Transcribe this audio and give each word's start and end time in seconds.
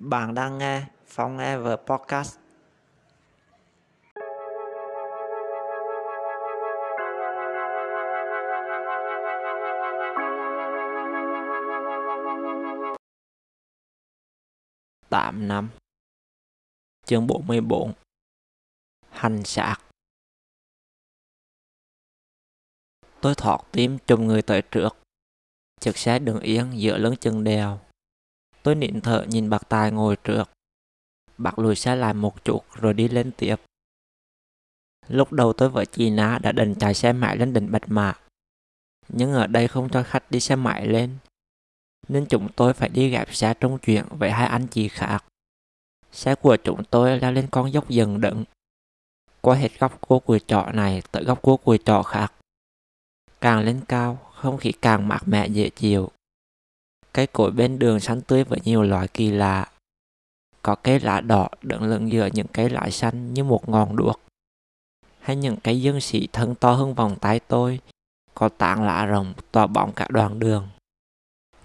Bạn 0.00 0.34
đang 0.34 0.58
nghe 0.58 0.86
Phong 1.06 1.38
Ever 1.38 1.78
Podcast. 1.86 2.38
tạm 15.10 15.48
năm. 15.48 15.70
Chương 17.06 17.26
44 17.26 17.92
Hành 19.10 19.42
sạc 19.44 19.82
Tôi 23.20 23.34
thọt 23.34 23.60
tim 23.72 23.98
chùm 24.06 24.26
người 24.26 24.42
tới 24.42 24.62
trước. 24.70 24.96
Chiếc 25.80 25.98
xe 25.98 26.18
đường 26.18 26.40
yên 26.40 26.80
giữa 26.80 26.98
lưng 26.98 27.16
chân 27.20 27.44
đèo. 27.44 27.80
Tôi 28.68 28.74
nín 28.74 29.00
thở 29.00 29.24
nhìn 29.28 29.50
bác 29.50 29.68
Tài 29.68 29.90
ngồi 29.90 30.16
trước. 30.16 30.50
Bác 31.38 31.58
lùi 31.58 31.76
xe 31.76 31.96
lại 31.96 32.14
một 32.14 32.44
chút 32.44 32.60
rồi 32.74 32.94
đi 32.94 33.08
lên 33.08 33.32
tiếp. 33.36 33.56
Lúc 35.08 35.32
đầu 35.32 35.52
tôi 35.52 35.68
với 35.68 35.86
chị 35.86 36.10
Ná 36.10 36.38
đã 36.42 36.52
định 36.52 36.74
chạy 36.74 36.94
xe 36.94 37.12
máy 37.12 37.36
lên 37.36 37.52
đỉnh 37.52 37.72
Bạch 37.72 37.88
Mã. 37.88 38.14
Nhưng 39.08 39.32
ở 39.32 39.46
đây 39.46 39.68
không 39.68 39.88
cho 39.88 40.02
khách 40.02 40.30
đi 40.30 40.40
xe 40.40 40.56
máy 40.56 40.86
lên. 40.86 41.16
Nên 42.08 42.26
chúng 42.26 42.48
tôi 42.56 42.72
phải 42.72 42.88
đi 42.88 43.10
gặp 43.10 43.34
xe 43.34 43.54
trung 43.54 43.78
chuyển 43.78 44.04
với 44.10 44.30
hai 44.30 44.48
anh 44.48 44.66
chị 44.66 44.88
khác. 44.88 45.24
Xe 46.12 46.34
của 46.34 46.56
chúng 46.64 46.84
tôi 46.84 47.18
leo 47.18 47.32
lên 47.32 47.48
con 47.50 47.72
dốc 47.72 47.88
dần 47.88 48.20
đựng. 48.20 48.44
Qua 49.40 49.56
hết 49.56 49.78
góc 49.78 50.00
cua 50.00 50.18
cùi 50.18 50.40
trọ 50.46 50.70
này 50.72 51.02
tới 51.12 51.24
góc 51.24 51.42
cua 51.42 51.56
cùi 51.56 51.78
trọ 51.84 52.02
khác. 52.02 52.32
Càng 53.40 53.60
lên 53.60 53.80
cao, 53.88 54.18
không 54.34 54.58
khí 54.58 54.72
càng 54.82 55.08
mát 55.08 55.20
mẻ 55.26 55.46
dễ 55.46 55.70
chịu. 55.70 56.10
Cây 57.12 57.26
cối 57.26 57.50
bên 57.50 57.78
đường 57.78 58.00
xanh 58.00 58.20
tươi 58.20 58.44
với 58.44 58.58
nhiều 58.64 58.82
loại 58.82 59.08
kỳ 59.08 59.30
lạ. 59.30 59.68
Có 60.62 60.74
cây 60.74 61.00
lá 61.00 61.20
đỏ 61.20 61.48
đứng 61.62 61.82
lưng 61.82 62.12
giữa 62.12 62.28
những 62.32 62.46
cây 62.52 62.70
lá 62.70 62.90
xanh 62.90 63.34
như 63.34 63.44
một 63.44 63.68
ngọn 63.68 63.96
đuốc. 63.96 64.20
Hay 65.20 65.36
những 65.36 65.56
cây 65.56 65.82
dương 65.82 66.00
sĩ 66.00 66.28
thân 66.32 66.54
to 66.54 66.72
hơn 66.72 66.94
vòng 66.94 67.16
tay 67.20 67.40
tôi, 67.40 67.80
có 68.34 68.48
tảng 68.48 68.82
lá 68.82 69.08
rồng 69.10 69.34
tỏa 69.52 69.66
bóng 69.66 69.92
cả 69.92 70.06
đoạn 70.10 70.38
đường. 70.38 70.68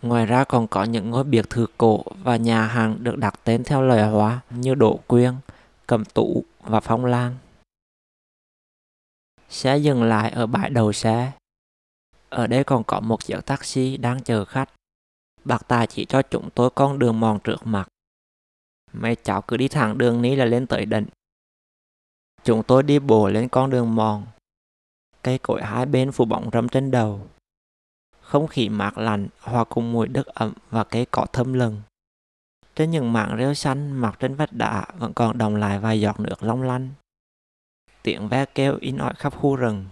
Ngoài 0.02 0.26
ra 0.26 0.44
còn 0.44 0.68
có 0.68 0.84
những 0.84 1.10
ngôi 1.10 1.24
biệt 1.24 1.50
thự 1.50 1.66
cổ 1.78 2.04
và 2.24 2.36
nhà 2.38 2.68
hàng 2.68 2.98
được 3.00 3.18
đặt 3.18 3.40
tên 3.44 3.64
theo 3.64 3.82
lời 3.82 4.12
hóa 4.12 4.40
như 4.50 4.76
Đỗ 4.76 5.00
Quyên, 5.08 5.34
Cầm 5.88 6.06
Tủ 6.06 6.44
và 6.60 6.80
Phong 6.80 7.06
Lan. 7.06 7.36
Xe 9.50 9.78
dừng 9.78 10.04
lại 10.04 10.32
ở 10.32 10.46
bãi 10.46 10.70
đầu 10.70 10.94
xe. 10.94 11.32
Ở 12.30 12.48
đây 12.48 12.64
còn 12.64 12.84
có 12.84 13.00
một 13.00 13.26
chiếc 13.26 13.40
taxi 13.46 13.98
đang 13.98 14.24
chờ 14.24 14.46
khách. 14.46 14.70
Bác 15.46 15.68
ta 15.68 15.86
chỉ 15.86 16.06
cho 16.06 16.22
chúng 16.22 16.50
tôi 16.50 16.70
con 16.70 17.00
đường 17.00 17.20
mòn 17.20 17.40
trước 17.44 17.68
mặt. 17.68 17.88
Mấy 18.94 19.16
cháu 19.16 19.42
cứ 19.42 19.58
đi 19.58 19.68
thẳng 19.68 19.98
đường 19.98 20.22
ní 20.22 20.36
là 20.36 20.46
lên 20.46 20.68
tới 20.68 20.86
đỉnh. 20.86 21.06
Chúng 22.44 22.64
tôi 22.64 22.84
đi 22.84 23.00
bộ 23.00 23.30
lên 23.30 23.50
con 23.50 23.70
đường 23.70 23.96
mòn. 23.96 24.26
Cây 25.22 25.38
cối 25.38 25.64
hai 25.64 25.86
bên 25.86 26.12
phủ 26.12 26.26
bóng 26.26 26.50
râm 26.54 26.70
trên 26.70 26.92
đầu. 26.92 27.28
Không 28.22 28.48
khí 28.48 28.70
mát 28.70 28.98
lạnh 28.98 29.28
hòa 29.40 29.64
cùng 29.64 29.92
mùi 29.92 30.08
đất 30.08 30.26
ẩm 30.28 30.54
và 30.70 30.84
cây 30.84 31.06
cỏ 31.12 31.26
thơm 31.34 31.54
lừng. 31.54 31.82
Trên 32.76 32.92
những 32.92 33.14
mảng 33.14 33.38
rêu 33.38 33.54
xanh 33.54 33.92
mặc 33.92 34.16
trên 34.20 34.36
vách 34.36 34.54
đá 34.54 34.86
vẫn 34.98 35.14
còn 35.14 35.38
đồng 35.38 35.56
lại 35.56 35.80
vài 35.80 36.02
giọt 36.02 36.20
nước 36.20 36.44
long 36.44 36.62
lanh. 36.62 36.90
Tiếng 38.04 38.28
ve 38.28 38.46
kêu 38.46 38.78
in 38.82 38.98
ỏi 38.98 39.14
khắp 39.18 39.36
khu 39.36 39.56
rừng. 39.56 39.86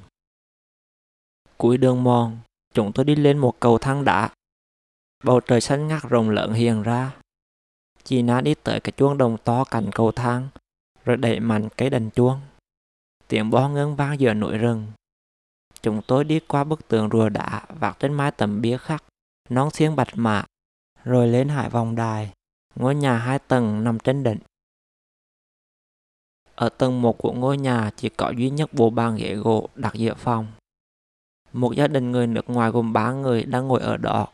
Cuối 1.58 1.78
đường 1.78 2.04
mòn, 2.04 2.38
chúng 2.74 2.94
tôi 2.94 3.06
đi 3.06 3.16
lên 3.16 3.38
một 3.38 3.60
cầu 3.60 3.78
thang 3.78 4.06
đá 4.06 4.30
Bầu 5.23 5.39
trời 5.39 5.61
xanh 5.61 5.88
ngắt 5.88 6.03
rộng 6.09 6.30
lớn 6.30 6.53
hiện 6.53 6.83
ra. 6.83 7.11
Chị 8.03 8.22
Na 8.22 8.41
đi 8.41 8.55
tới 8.55 8.80
cái 8.80 8.91
chuông 8.97 9.17
đồng 9.17 9.38
to 9.44 9.64
cạnh 9.64 9.89
cầu 9.91 10.11
thang, 10.11 10.47
rồi 11.05 11.17
đẩy 11.17 11.39
mạnh 11.39 11.69
cái 11.77 11.89
đành 11.89 12.09
chuông. 12.09 12.39
Tiếng 13.27 13.49
bo 13.49 13.69
ngân 13.69 13.95
vang 13.95 14.19
giữa 14.19 14.33
núi 14.33 14.58
rừng. 14.58 14.87
Chúng 15.81 16.02
tôi 16.08 16.23
đi 16.23 16.39
qua 16.39 16.64
bức 16.64 16.87
tường 16.87 17.10
rùa 17.11 17.30
đá 17.30 17.61
vạc 17.80 17.99
trên 17.99 18.14
mái 18.14 18.31
tầm 18.31 18.61
bia 18.61 18.77
khắc, 18.77 19.04
nón 19.49 19.70
xiên 19.70 19.95
bạch 19.95 20.08
mạ 20.15 20.45
rồi 21.04 21.27
lên 21.27 21.49
hải 21.49 21.70
vòng 21.70 21.95
đài, 21.95 22.31
ngôi 22.76 22.95
nhà 22.95 23.17
hai 23.17 23.39
tầng 23.39 23.83
nằm 23.83 23.99
trên 23.99 24.23
đỉnh. 24.23 24.39
Ở 26.55 26.70
tầng 26.70 27.02
một 27.02 27.17
của 27.17 27.33
ngôi 27.33 27.58
nhà 27.58 27.92
chỉ 27.95 28.10
có 28.10 28.33
duy 28.37 28.49
nhất 28.49 28.73
bộ 28.73 28.89
bàn 28.89 29.15
ghế 29.15 29.36
gỗ 29.36 29.70
đặt 29.76 29.93
giữa 29.93 30.14
phòng. 30.14 30.48
Một 31.54 31.76
gia 31.76 31.87
đình 31.87 32.11
người 32.11 32.27
nước 32.27 32.49
ngoài 32.49 32.71
gồm 32.71 32.93
ba 32.93 33.14
người 33.14 33.43
đang 33.43 33.67
ngồi 33.67 33.81
ở 33.81 33.98
đó. 33.98 34.27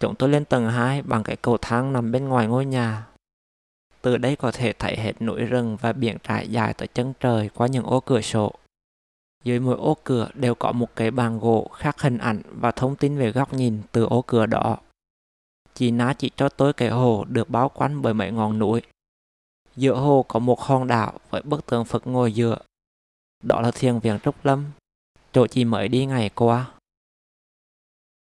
Chúng 0.00 0.14
tôi 0.14 0.28
lên 0.28 0.44
tầng 0.44 0.70
2 0.70 1.02
bằng 1.02 1.22
cái 1.22 1.36
cầu 1.36 1.58
thang 1.62 1.92
nằm 1.92 2.12
bên 2.12 2.28
ngoài 2.28 2.46
ngôi 2.46 2.64
nhà. 2.66 3.06
Từ 4.02 4.16
đây 4.16 4.36
có 4.36 4.52
thể 4.52 4.72
thấy 4.72 4.96
hết 4.96 5.22
núi 5.22 5.40
rừng 5.40 5.76
và 5.80 5.92
biển 5.92 6.16
trải 6.22 6.48
dài 6.48 6.74
tới 6.74 6.88
chân 6.88 7.12
trời 7.20 7.50
qua 7.54 7.66
những 7.66 7.84
ô 7.84 8.00
cửa 8.00 8.20
sổ. 8.20 8.52
Dưới 9.44 9.60
mỗi 9.60 9.76
ô 9.76 9.96
cửa 10.04 10.28
đều 10.34 10.54
có 10.54 10.72
một 10.72 10.96
cái 10.96 11.10
bàn 11.10 11.38
gỗ 11.38 11.70
khắc 11.72 12.00
hình 12.00 12.18
ảnh 12.18 12.42
và 12.60 12.70
thông 12.70 12.96
tin 12.96 13.18
về 13.18 13.32
góc 13.32 13.54
nhìn 13.54 13.82
từ 13.92 14.04
ô 14.04 14.22
cửa 14.26 14.46
đó. 14.46 14.76
Chị 15.74 15.90
Ná 15.90 16.14
chỉ 16.18 16.30
cho 16.36 16.48
tôi 16.48 16.72
cái 16.72 16.88
hồ 16.88 17.24
được 17.28 17.50
bao 17.50 17.68
quanh 17.68 18.02
bởi 18.02 18.14
mấy 18.14 18.32
ngọn 18.32 18.58
núi. 18.58 18.82
Giữa 19.76 19.94
hồ 19.94 20.24
có 20.28 20.38
một 20.38 20.60
hòn 20.60 20.86
đảo 20.86 21.12
với 21.30 21.42
bức 21.42 21.66
tượng 21.66 21.84
Phật 21.84 22.06
ngồi 22.06 22.32
dựa. 22.32 22.58
Đó 23.42 23.60
là 23.60 23.70
thiền 23.70 23.98
viện 23.98 24.18
Trúc 24.24 24.44
Lâm, 24.44 24.64
chỗ 25.32 25.46
chị 25.46 25.64
mới 25.64 25.88
đi 25.88 26.06
ngày 26.06 26.30
qua. 26.34 26.70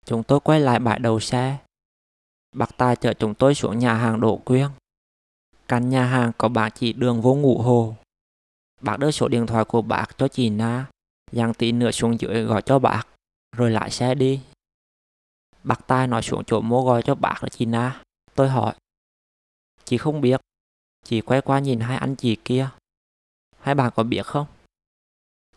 Chúng 0.08 0.22
tôi 0.22 0.40
quay 0.40 0.60
lại 0.60 0.78
bãi 0.78 0.98
đầu 0.98 1.20
xe. 1.20 1.58
Bác 2.56 2.76
Tài 2.76 2.96
chở 2.96 3.14
chúng 3.14 3.34
tôi 3.34 3.54
xuống 3.54 3.78
nhà 3.78 3.94
hàng 3.94 4.20
Đỗ 4.20 4.36
Quyên. 4.36 4.68
Căn 5.68 5.88
nhà 5.88 6.04
hàng 6.04 6.32
có 6.38 6.48
bảng 6.48 6.70
chỉ 6.74 6.92
đường 6.92 7.20
vô 7.20 7.34
ngủ 7.34 7.58
hồ. 7.58 7.94
Bác 8.80 8.98
đưa 8.98 9.10
số 9.10 9.28
điện 9.28 9.46
thoại 9.46 9.64
của 9.64 9.82
bác 9.82 10.06
cho 10.18 10.28
chị 10.28 10.50
Na, 10.50 10.86
giang 11.32 11.54
tí 11.54 11.72
nữa 11.72 11.90
xuống 11.90 12.20
dưới 12.20 12.42
gọi 12.42 12.62
cho 12.62 12.78
bác, 12.78 13.02
rồi 13.56 13.70
lại 13.70 13.90
xe 13.90 14.14
đi. 14.14 14.40
Bác 15.64 15.86
Tài 15.86 16.06
nói 16.06 16.22
xuống 16.22 16.44
chỗ 16.46 16.60
mua 16.60 16.84
gọi 16.84 17.02
cho 17.02 17.14
bác 17.14 17.42
là 17.42 17.48
chị 17.48 17.64
Na. 17.64 18.02
Tôi 18.34 18.48
hỏi. 18.48 18.74
Chị 19.84 19.98
không 19.98 20.20
biết. 20.20 20.40
Chị 21.04 21.20
quay 21.20 21.40
qua 21.40 21.58
nhìn 21.58 21.80
hai 21.80 21.96
anh 21.96 22.16
chị 22.16 22.36
kia. 22.44 22.68
Hai 23.60 23.74
bạn 23.74 23.92
có 23.96 24.02
biết 24.02 24.26
không? 24.26 24.46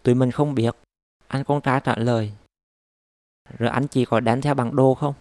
Tụi 0.04 0.16
mình 0.16 0.32
không 0.32 0.56
biết. 0.56 0.76
Anh 1.28 1.44
con 1.44 1.62
trai 1.62 1.82
trả 1.84 1.96
lời. 1.96 2.34
Rồi 3.58 3.70
anh 3.70 3.88
chị 3.88 4.06
có 4.06 4.20
đánh 4.20 4.42
theo 4.42 4.54
bằng 4.54 4.76
đô 4.76 4.94
không? 4.94 5.14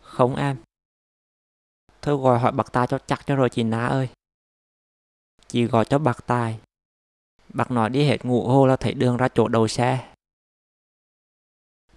Không 0.00 0.36
em. 0.36 0.56
Thôi 2.02 2.16
gọi 2.16 2.38
hỏi 2.38 2.52
bạc 2.52 2.66
tài 2.72 2.86
cho 2.86 2.98
chắc 2.98 3.26
cho 3.26 3.36
rồi 3.36 3.50
chị 3.50 3.62
ná 3.62 3.86
ơi. 3.86 4.08
Chị 5.46 5.64
gọi 5.64 5.84
cho 5.84 5.98
bạc 5.98 6.18
tài. 6.26 6.60
bạc 7.48 7.70
nói 7.70 7.90
đi 7.90 8.04
hết 8.04 8.24
ngủ 8.24 8.48
hô 8.48 8.66
là 8.66 8.76
thấy 8.76 8.94
đường 8.94 9.16
ra 9.16 9.28
chỗ 9.34 9.48
đầu 9.48 9.68
xe. 9.68 10.14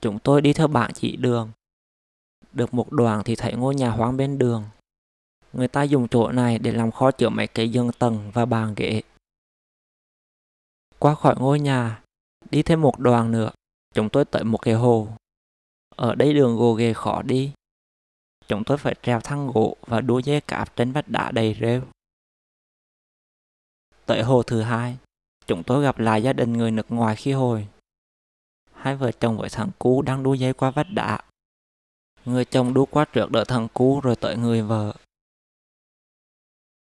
Chúng 0.02 0.20
tôi 0.20 0.42
đi 0.42 0.54
theo 0.54 0.68
bạn 0.68 0.92
chị 0.94 1.16
đường. 1.16 1.52
Được 2.54 2.74
một 2.74 2.92
đoạn 2.92 3.22
thì 3.26 3.36
thấy 3.36 3.54
ngôi 3.54 3.76
nhà 3.76 3.90
hoang 3.90 4.18
bên 4.18 4.38
đường. 4.38 4.64
Người 5.54 5.68
ta 5.68 5.84
dùng 5.84 6.08
chỗ 6.08 6.32
này 6.32 6.60
để 6.60 6.72
làm 6.72 6.92
kho 6.92 7.12
chứa 7.12 7.30
mấy 7.30 7.48
cái 7.48 7.70
giường 7.70 7.92
tầng 8.00 8.32
và 8.34 8.46
bàn 8.46 8.74
ghế. 8.76 9.02
Qua 11.00 11.16
khỏi 11.16 11.36
ngôi 11.40 11.60
nhà, 11.60 12.04
đi 12.50 12.64
thêm 12.64 12.82
một 12.82 13.00
đoàn 13.00 13.32
nữa, 13.32 13.52
Chúng 13.94 14.10
tôi 14.10 14.26
tới 14.26 14.44
một 14.44 14.58
cái 14.58 14.74
hồ. 14.74 15.08
Ở 15.96 16.16
đây 16.16 16.34
đường 16.34 16.58
gồ 16.58 16.74
ghề 16.74 16.94
khó 16.94 17.22
đi. 17.22 17.52
Chúng 18.48 18.64
tôi 18.64 18.78
phải 18.78 18.96
treo 19.02 19.20
thang 19.20 19.52
gỗ 19.54 19.78
và 19.82 20.02
đua 20.02 20.20
dây 20.20 20.42
cạp 20.42 20.76
trên 20.76 20.92
vách 20.92 21.08
đá 21.08 21.32
đầy 21.32 21.58
rêu. 21.62 21.82
Tới 24.06 24.24
hồ 24.24 24.44
thứ 24.44 24.62
hai, 24.62 24.98
chúng 25.46 25.64
tôi 25.64 25.84
gặp 25.84 26.00
lại 26.00 26.24
gia 26.24 26.34
đình 26.34 26.54
người 26.54 26.72
nước 26.72 26.92
ngoài 26.92 27.16
khi 27.16 27.32
hồi. 27.32 27.68
Hai 28.74 28.96
vợ 28.96 29.12
chồng 29.12 29.38
với 29.38 29.50
thằng 29.50 29.72
cú 29.80 30.02
đang 30.02 30.24
đua 30.24 30.34
dây 30.34 30.54
qua 30.54 30.72
vách 30.72 30.88
đá. 30.90 31.20
Người 32.26 32.46
chồng 32.46 32.74
đua 32.74 32.86
qua 32.86 33.06
trước 33.06 33.32
đỡ 33.32 33.44
thằng 33.48 33.68
cú 33.74 34.00
rồi 34.00 34.16
tới 34.16 34.38
người 34.38 34.62
vợ. 34.62 34.96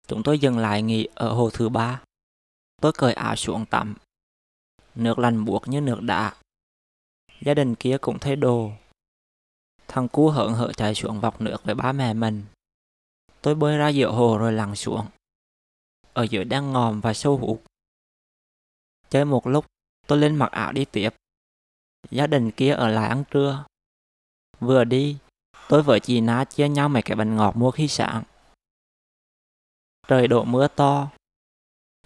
Chúng 0.07 0.23
tôi 0.23 0.39
dừng 0.39 0.57
lại 0.57 0.81
nghỉ 0.81 1.07
ở 1.15 1.33
hồ 1.33 1.49
thứ 1.49 1.69
ba. 1.69 2.01
Tôi 2.81 2.91
cởi 2.97 3.13
áo 3.13 3.35
xuống 3.35 3.65
tắm. 3.65 3.95
Nước 4.95 5.19
lành 5.19 5.45
buộc 5.45 5.67
như 5.67 5.81
nước 5.81 5.99
đá 6.01 6.33
Gia 7.41 7.53
đình 7.53 7.75
kia 7.75 7.97
cũng 8.01 8.19
thấy 8.19 8.35
đồ. 8.35 8.71
Thằng 9.87 10.07
cu 10.07 10.29
hỡn 10.29 10.53
hở 10.53 10.71
chạy 10.73 10.95
xuống 10.95 11.19
vọc 11.19 11.41
nước 11.41 11.57
với 11.63 11.75
ba 11.75 11.91
mẹ 11.91 12.13
mình. 12.13 12.45
Tôi 13.41 13.55
bơi 13.55 13.77
ra 13.77 13.89
giữa 13.89 14.11
hồ 14.11 14.37
rồi 14.37 14.53
lặn 14.53 14.75
xuống. 14.75 15.05
Ở 16.13 16.23
giữa 16.23 16.43
đang 16.43 16.73
ngòm 16.73 17.01
và 17.01 17.13
sâu 17.13 17.37
hụt. 17.37 17.59
Chơi 19.09 19.25
một 19.25 19.47
lúc, 19.47 19.65
tôi 20.07 20.17
lên 20.17 20.35
mặc 20.35 20.51
áo 20.51 20.71
đi 20.71 20.85
tiếp. 20.85 21.09
Gia 22.11 22.27
đình 22.27 22.51
kia 22.51 22.73
ở 22.73 22.87
lại 22.87 23.09
ăn 23.09 23.23
trưa. 23.31 23.65
Vừa 24.59 24.83
đi, 24.83 25.17
tôi 25.69 25.83
với 25.83 25.99
chị 25.99 26.21
Na 26.21 26.45
chia 26.45 26.69
nhau 26.69 26.89
mấy 26.89 27.01
cái 27.01 27.15
bánh 27.15 27.35
ngọt 27.35 27.55
mua 27.55 27.71
khi 27.71 27.87
sáng. 27.87 28.23
Trời 30.07 30.27
đổ 30.27 30.43
mưa 30.43 30.67
to, 30.67 31.09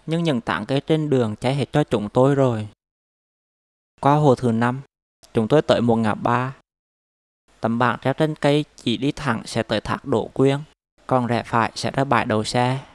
nhưng 0.06 0.24
những 0.24 0.41
tảng 0.41 0.65
cây 0.65 0.81
trên 0.88 1.09
đường 1.09 1.36
cháy 1.36 1.56
hết 1.56 1.65
cho 1.71 1.83
chúng 1.83 2.09
tôi 2.09 2.36
rồi. 2.36 2.68
Qua 4.00 4.15
hồ 4.15 4.36
thứ 4.36 4.51
năm, 4.51 4.81
Chúng 5.33 5.47
tôi 5.47 5.62
tới 5.62 5.81
một 5.81 5.95
ngã 5.95 6.15
ba. 6.15 6.56
Tấm 7.59 7.80
bảng 7.80 8.00
treo 8.01 8.13
trên 8.13 8.35
cây 8.35 8.65
chỉ 8.75 8.97
đi 8.97 9.12
thẳng 9.12 9.41
sẽ 9.45 9.63
tới 9.63 9.81
thác 9.81 10.06
đổ 10.06 10.30
Quyên, 10.33 10.59
còn 11.07 11.27
rẽ 11.27 11.44
phải 11.45 11.71
sẽ 11.75 11.91
ra 11.91 12.03
bãi 12.03 12.25
đầu 12.25 12.44
xe. 12.44 12.85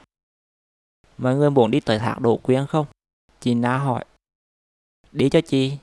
Mọi 1.17 1.35
người 1.35 1.49
muốn 1.49 1.71
đi 1.71 1.79
tới 1.79 1.99
thác 1.99 2.19
đổ 2.19 2.37
Quyên 2.37 2.67
không? 2.67 2.85
Chị 3.39 3.53
Na 3.53 3.77
hỏi. 3.77 4.05
Đi 5.11 5.29
cho 5.29 5.41
chị. 5.41 5.77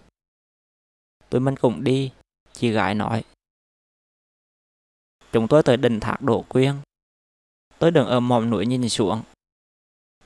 Tụi 1.31 1.41
mình 1.41 1.57
cũng 1.57 1.85
đi, 1.85 2.13
chị 2.53 2.71
gái 2.71 2.95
nói. 2.95 3.25
Chúng 5.33 5.49
tôi 5.49 5.63
tới 5.63 5.77
đỉnh 5.77 6.01
thác 6.01 6.23
đổ 6.23 6.45
Quyên. 6.49 6.75
Tôi 7.79 7.91
đứng 7.91 8.07
ở 8.07 8.21
mỏm 8.21 8.51
núi 8.51 8.67
nhìn 8.67 8.89
xuống. 8.89 9.23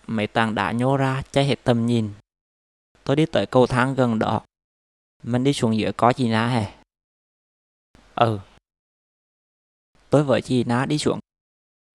Mấy 0.06 0.26
tảng 0.26 0.54
đá 0.54 0.72
nhô 0.72 0.96
ra 0.96 1.22
che 1.32 1.42
hết 1.42 1.64
tầm 1.64 1.86
nhìn. 1.86 2.12
Tôi 3.04 3.16
đi 3.16 3.26
tới 3.26 3.46
cầu 3.46 3.66
thang 3.66 3.94
gần 3.94 4.18
đó. 4.18 4.42
Mình 5.22 5.44
đi 5.44 5.52
xuống 5.52 5.76
dưới 5.76 5.92
có 5.92 6.12
chị 6.12 6.28
Na 6.28 6.46
hả? 6.46 6.82
Ừ. 8.14 8.38
Tôi 10.10 10.24
với 10.24 10.42
chị 10.42 10.64
Na 10.64 10.86
đi 10.86 10.98
xuống. 10.98 11.18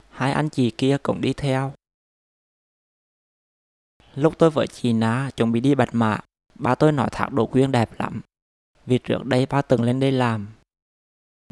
Hai 0.10 0.31
anh 0.31 0.50
chị 0.50 0.72
kia 0.77 0.98
cũng 1.04 1.22
đi 1.22 1.33
theo. 1.33 1.74
Lúc 4.16 4.33
tôi 4.38 4.50
với 4.50 4.68
chị 4.68 4.94
Na 4.94 5.31
chuẩn 5.36 5.51
bị 5.51 5.60
đi 5.60 5.75
bạch 5.75 5.89
mã, 5.95 6.19
ba 6.56 6.75
tôi 6.75 6.92
nói 6.92 7.10
thác 7.12 7.30
đồ 7.33 7.45
Quyên 7.45 7.72
đẹp 7.72 8.00
lắm. 8.00 8.22
Vì 8.86 9.00
trước 9.04 9.25
đây 9.25 9.45
ba 9.45 9.62
từng 9.62 9.83
lên 9.83 10.00
đây 10.00 10.12
làm. 10.12 10.48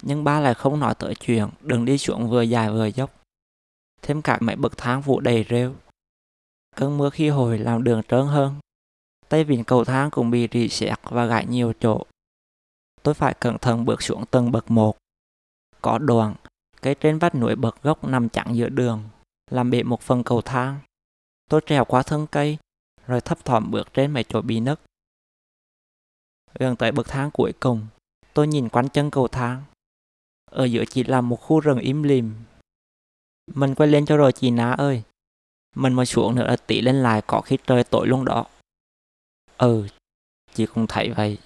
Nhưng 0.01 0.23
ba 0.23 0.39
lại 0.39 0.53
không 0.53 0.79
nói 0.79 0.95
tới 0.99 1.15
chuyện 1.19 1.49
đừng 1.61 1.85
đi 1.85 1.97
xuống 1.97 2.29
vừa 2.29 2.41
dài 2.41 2.69
vừa 2.69 2.85
dốc. 2.85 3.11
Thêm 4.01 4.21
cả 4.21 4.37
mấy 4.41 4.55
bậc 4.55 4.77
thang 4.77 5.01
vụ 5.01 5.19
đầy 5.19 5.45
rêu. 5.49 5.75
Cơn 6.75 6.97
mưa 6.97 7.09
khi 7.09 7.29
hồi 7.29 7.57
làm 7.59 7.83
đường 7.83 8.01
trơn 8.07 8.27
hơn. 8.27 8.55
Tay 9.29 9.43
vịn 9.43 9.63
cầu 9.63 9.83
thang 9.83 10.11
cũng 10.11 10.31
bị 10.31 10.47
rỉ 10.51 10.69
sẹt 10.69 10.99
và 11.03 11.25
gãy 11.25 11.45
nhiều 11.45 11.73
chỗ. 11.79 12.03
Tôi 13.03 13.13
phải 13.13 13.33
cẩn 13.33 13.57
thận 13.57 13.85
bước 13.85 14.01
xuống 14.01 14.25
từng 14.31 14.51
bậc 14.51 14.71
một. 14.71 14.97
Có 15.81 15.97
đoạn, 15.97 16.35
cây 16.81 16.95
trên 16.95 17.19
vách 17.19 17.35
núi 17.35 17.55
bậc 17.55 17.83
gốc 17.83 18.03
nằm 18.03 18.29
chặn 18.29 18.55
giữa 18.55 18.69
đường, 18.69 19.03
làm 19.51 19.69
bể 19.69 19.83
một 19.83 20.01
phần 20.01 20.23
cầu 20.23 20.41
thang. 20.41 20.79
Tôi 21.49 21.61
trèo 21.65 21.85
qua 21.85 22.03
thân 22.03 22.27
cây, 22.27 22.57
rồi 23.07 23.21
thấp 23.21 23.45
thỏm 23.45 23.71
bước 23.71 23.93
trên 23.93 24.11
mấy 24.11 24.23
chỗ 24.23 24.41
bị 24.41 24.59
nứt. 24.59 24.79
Gần 26.59 26.75
tới 26.75 26.91
bậc 26.91 27.07
thang 27.07 27.31
cuối 27.31 27.53
cùng, 27.59 27.87
tôi 28.33 28.47
nhìn 28.47 28.69
quanh 28.69 28.89
chân 28.89 29.11
cầu 29.11 29.27
thang. 29.27 29.63
Ở 30.51 30.65
giữa 30.65 30.85
chỉ 30.85 31.03
là 31.03 31.21
một 31.21 31.35
khu 31.35 31.59
rừng 31.59 31.79
im 31.79 32.03
lìm. 32.03 32.33
Mình 33.53 33.75
quay 33.75 33.89
lên 33.89 34.05
cho 34.05 34.17
rồi 34.17 34.31
chị 34.31 34.51
ná 34.51 34.71
ơi. 34.71 35.03
Mình 35.75 35.93
mà 35.93 36.05
xuống 36.05 36.35
nữa 36.35 36.47
là 36.47 36.55
tỷ 36.55 36.81
lên 36.81 36.95
lại 36.95 37.21
có 37.27 37.41
khi 37.41 37.57
trời 37.67 37.83
tối 37.83 38.07
luôn 38.07 38.25
đó. 38.25 38.45
Ừ, 39.63 39.87
chị 40.53 40.65
cũng 40.65 40.85
thấy 40.89 41.13
vậy. 41.17 41.37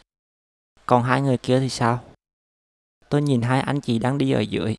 Còn 0.86 1.04
hai 1.04 1.22
người 1.22 1.38
kia 1.38 1.60
thì 1.60 1.70
sao? 1.70 2.04
Tôi 3.10 3.22
nhìn 3.22 3.42
hai 3.42 3.62
anh 3.62 3.82
chị 3.82 4.00
đang 4.00 4.18
đi 4.18 4.32
ở 4.32 4.40
dưới. 4.40 4.76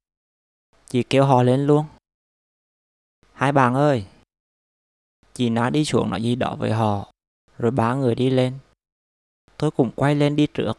Chị 0.86 1.02
kêu 1.02 1.24
họ 1.24 1.42
lên 1.42 1.66
luôn. 1.66 1.86
Hai 3.32 3.52
bạn 3.52 3.74
ơi! 3.74 4.06
Chị 5.34 5.50
ná 5.50 5.70
đi 5.70 5.84
xuống 5.84 6.10
nói 6.10 6.22
gì 6.22 6.34
đó 6.34 6.56
với 6.58 6.72
họ, 6.72 7.12
rồi 7.58 7.70
ba 7.70 7.94
người 7.94 8.14
đi 8.14 8.30
lên. 8.30 8.58
Tôi 9.56 9.70
cũng 9.70 9.90
quay 9.96 10.14
lên 10.14 10.36
đi 10.36 10.46
trước. 10.54 10.78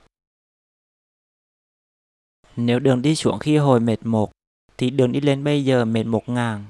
Nếu 2.56 2.80
đường 2.80 3.02
đi 3.02 3.16
xuống 3.16 3.40
khi 3.40 3.58
hồi 3.58 3.80
mệt 3.80 3.98
một, 4.04 4.32
thì 4.78 4.90
đường 4.90 5.12
đi 5.12 5.22
lên 5.22 5.44
bây 5.44 5.66
giờ 5.66 5.86
mệt 5.86 6.04
một 6.04 6.30
ngàn. 6.30 6.66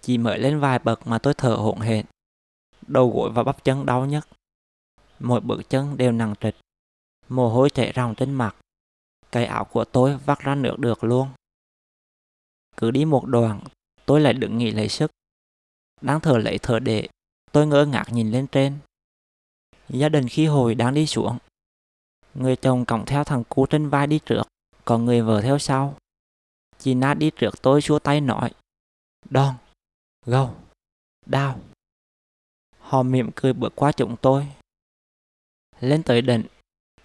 Chỉ 0.00 0.18
mới 0.18 0.38
lên 0.38 0.60
vài 0.60 0.78
bậc 0.78 1.06
mà 1.06 1.18
tôi 1.18 1.34
thở 1.34 1.54
hổn 1.54 1.80
hển. 1.80 2.06
Đầu 2.86 3.10
gối 3.10 3.30
và 3.34 3.42
bắp 3.42 3.64
chân 3.64 3.86
đau 3.86 4.06
nhất. 4.06 4.28
Mỗi 5.18 5.40
bước 5.40 5.62
chân 5.68 5.96
đều 5.96 6.12
nặng 6.12 6.34
trịch. 6.40 6.56
Mồ 7.28 7.48
hôi 7.48 7.70
chảy 7.70 7.92
ròng 7.96 8.14
trên 8.14 8.32
mặt. 8.32 8.56
Cái 9.32 9.44
áo 9.44 9.64
của 9.64 9.84
tôi 9.84 10.16
vắt 10.16 10.38
ra 10.38 10.54
nước 10.54 10.78
được 10.78 11.04
luôn. 11.04 11.28
Cứ 12.76 12.90
đi 12.90 13.04
một 13.04 13.24
đoạn, 13.26 13.60
tôi 14.06 14.20
lại 14.20 14.32
đứng 14.32 14.58
nghỉ 14.58 14.70
lấy 14.70 14.88
sức. 14.88 15.10
Đang 16.00 16.20
thở 16.20 16.38
lấy 16.38 16.58
thở 16.62 16.78
để, 16.78 17.08
tôi 17.52 17.66
ngỡ 17.66 17.84
ngác 17.84 18.04
nhìn 18.10 18.30
lên 18.30 18.46
trên. 18.46 18.78
Gia 19.88 20.08
đình 20.08 20.28
khi 20.28 20.46
hồi 20.46 20.74
đang 20.74 20.94
đi 20.94 21.06
xuống. 21.06 21.38
Người 22.34 22.56
chồng 22.56 22.84
còng 22.84 23.06
theo 23.06 23.24
thằng 23.24 23.44
cu 23.48 23.66
trên 23.66 23.88
vai 23.88 24.06
đi 24.06 24.20
trước, 24.26 24.42
còn 24.84 25.04
người 25.04 25.22
vợ 25.22 25.40
theo 25.42 25.58
sau. 25.58 25.96
Chị 26.78 26.94
Na 26.94 27.14
đi 27.14 27.30
trước 27.36 27.62
tôi 27.62 27.80
xua 27.80 27.98
tay 27.98 28.20
nói. 28.20 28.52
Đòn, 29.30 29.54
gâu, 30.26 30.54
đau. 31.26 31.60
Họ 32.78 33.02
mỉm 33.02 33.30
cười 33.36 33.52
bước 33.52 33.72
qua 33.76 33.92
chúng 33.92 34.16
tôi. 34.16 34.46
Lên 35.80 36.02
tới 36.02 36.22
đỉnh, 36.22 36.44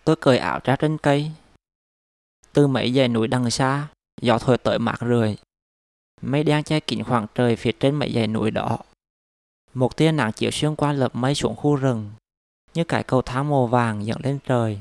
tôi 0.04 0.16
cởi 0.16 0.38
áo 0.38 0.60
ra 0.64 0.76
trên 0.76 0.98
cây. 0.98 1.32
Từ 2.54 2.68
mấy 2.68 2.94
dãy 2.94 3.08
núi 3.08 3.28
đằng 3.28 3.52
xa, 3.52 3.88
gió 4.22 4.40
thổi 4.40 4.58
tới 4.58 4.80
mát 4.80 4.98
rượi. 5.02 5.38
Mây 6.22 6.44
đen 6.44 6.64
che 6.64 6.80
kín 6.80 7.04
khoảng 7.04 7.28
trời 7.36 7.56
phía 7.56 7.72
trên 7.80 7.96
mấy 7.96 8.14
dãy 8.14 8.28
núi 8.28 8.52
đó. 8.52 8.80
Một 9.74 9.98
tia 9.98 10.12
nắng 10.12 10.32
chiếu 10.32 10.52
xuyên 10.52 10.76
qua 10.76 10.94
lớp 10.94 11.16
mây 11.16 11.36
xuống 11.36 11.56
khu 11.56 11.76
rừng, 11.76 12.12
như 12.74 12.84
cái 12.84 13.04
cầu 13.04 13.22
thang 13.22 13.50
màu 13.50 13.68
vàng 13.68 14.06
dẫn 14.06 14.18
lên 14.24 14.40
trời. 14.46 14.80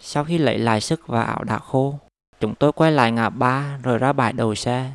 Sau 0.00 0.24
khi 0.24 0.38
lấy 0.38 0.58
lại 0.58 0.80
sức 0.80 1.06
và 1.06 1.22
ảo 1.22 1.44
đã 1.44 1.58
khô, 1.58 1.98
chúng 2.40 2.54
tôi 2.54 2.72
quay 2.72 2.92
lại 2.92 3.12
ngã 3.12 3.30
ba 3.30 3.78
rồi 3.82 3.98
ra 3.98 4.12
bãi 4.12 4.32
đầu 4.32 4.54
xe. 4.54 4.92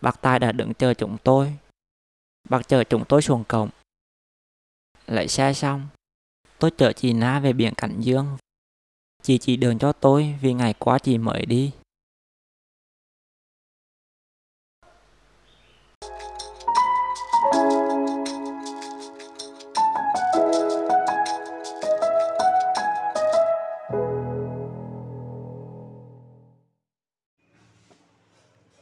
Bác 0.00 0.20
Tài 0.20 0.38
đã 0.38 0.52
đứng 0.52 0.74
chờ 0.74 0.94
chúng 0.94 1.16
tôi. 1.24 1.56
Bác 2.48 2.68
chờ 2.68 2.84
chúng 2.84 3.04
tôi 3.04 3.22
xuống 3.22 3.44
cổng 3.44 3.68
lại 5.10 5.28
xe 5.28 5.52
xong, 5.52 5.88
tôi 6.58 6.70
chở 6.70 6.92
chị 6.92 7.12
Na 7.12 7.40
về 7.40 7.52
biển 7.52 7.74
Cảnh 7.74 8.00
Dương. 8.00 8.26
Chị 9.22 9.38
chỉ 9.38 9.56
đường 9.56 9.78
cho 9.78 9.92
tôi 9.92 10.34
vì 10.40 10.52
ngày 10.52 10.74
qua 10.78 10.98
chị 10.98 11.18
mới 11.18 11.46
đi. 11.46 11.70